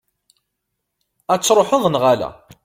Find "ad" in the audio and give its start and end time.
1.33-1.39